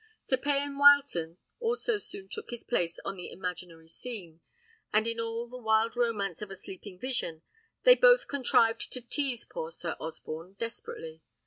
Sir 0.23 0.37
Payan 0.37 0.79
Wileton 0.79 1.37
also 1.59 1.99
soon 1.99 2.27
took 2.27 2.49
his 2.49 2.63
place 2.63 2.99
on 3.05 3.17
the 3.17 3.29
imaginary 3.31 3.87
scene; 3.87 4.41
and 4.91 5.05
in 5.05 5.19
all 5.19 5.47
the 5.47 5.59
wild 5.61 5.95
romance 5.95 6.41
of 6.41 6.49
a 6.49 6.55
sleeping 6.55 6.97
vision, 6.97 7.43
they 7.83 7.93
both 7.93 8.27
contrived 8.27 8.91
to 8.93 9.01
teaze 9.07 9.45
poor 9.47 9.69
Sir 9.69 9.95
Osborne 9.99 10.53
desperately. 10.57 11.21